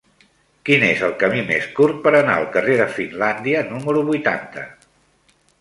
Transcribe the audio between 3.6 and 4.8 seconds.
número vuitanta?